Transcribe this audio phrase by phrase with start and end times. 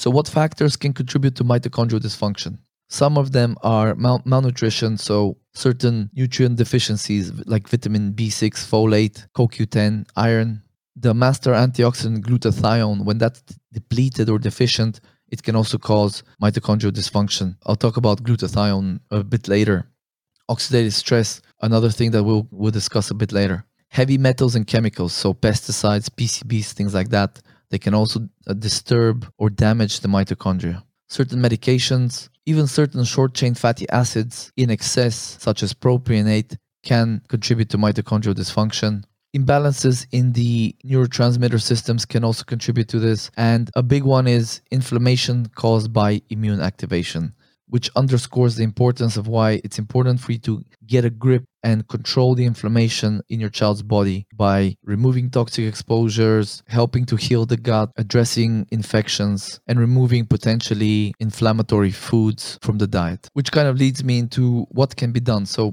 [0.00, 2.58] So, what factors can contribute to mitochondrial dysfunction?
[2.88, 10.06] Some of them are mal- malnutrition, so certain nutrient deficiencies like vitamin B6, folate, CoQ10,
[10.14, 10.62] iron.
[10.94, 13.42] The master antioxidant glutathione, when that's
[13.72, 15.00] depleted or deficient,
[15.32, 17.56] it can also cause mitochondrial dysfunction.
[17.66, 19.90] I'll talk about glutathione a bit later.
[20.48, 23.64] Oxidative stress, another thing that we'll, we'll discuss a bit later.
[23.88, 27.40] Heavy metals and chemicals, so pesticides, PCBs, things like that,
[27.70, 30.82] they can also uh, disturb or damage the mitochondria.
[31.08, 37.70] Certain medications, even certain short chain fatty acids in excess, such as propionate, can contribute
[37.70, 39.04] to mitochondrial dysfunction.
[39.36, 43.30] Imbalances in the neurotransmitter systems can also contribute to this.
[43.36, 47.34] And a big one is inflammation caused by immune activation
[47.68, 51.88] which underscores the importance of why it's important for you to get a grip and
[51.88, 57.56] control the inflammation in your child's body by removing toxic exposures, helping to heal the
[57.56, 63.28] gut, addressing infections, and removing potentially inflammatory foods from the diet.
[63.32, 65.46] Which kind of leads me into what can be done.
[65.46, 65.66] So,